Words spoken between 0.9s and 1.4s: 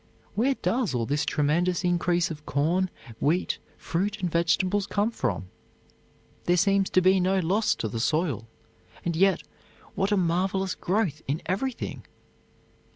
all this